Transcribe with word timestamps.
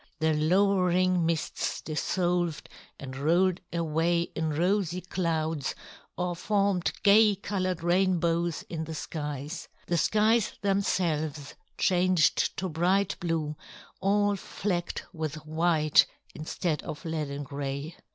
The 0.19 0.33
lowering 0.33 1.27
mists 1.27 1.79
dissolved 1.79 2.69
and 2.99 3.15
rolled 3.15 3.61
away 3.71 4.21
in 4.35 4.49
rosy 4.49 5.01
clouds 5.01 5.75
or 6.17 6.35
formed 6.35 6.91
gay 7.03 7.35
colored 7.35 7.83
rainbows 7.83 8.63
in 8.67 8.85
the 8.85 8.95
skies; 8.95 9.67
the 9.85 9.97
skies 9.99 10.53
themselves 10.63 11.53
changed 11.77 12.57
to 12.57 12.67
bright 12.67 13.15
blue, 13.19 13.55
all 13.99 14.35
flecked 14.35 15.03
with 15.13 15.35
white 15.45 16.07
instead 16.33 16.81
of 16.81 17.05
leaden 17.05 17.43
gray. 17.43 17.95